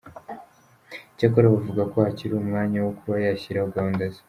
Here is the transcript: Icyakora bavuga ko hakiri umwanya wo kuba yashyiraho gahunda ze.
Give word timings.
Icyakora 1.13 1.53
bavuga 1.55 1.81
ko 1.91 1.95
hakiri 2.05 2.33
umwanya 2.35 2.77
wo 2.85 2.91
kuba 2.99 3.15
yashyiraho 3.25 3.67
gahunda 3.77 4.03
ze. 4.13 4.19